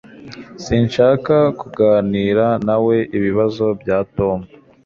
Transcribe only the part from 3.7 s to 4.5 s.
bya Tom